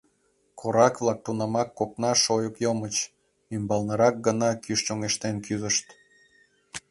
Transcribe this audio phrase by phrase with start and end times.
[0.59, 2.95] Корак-влак тунамак копна шойык йомыч,
[3.53, 5.85] умбалнырак гына кӱш чоҥештен кӱзышт.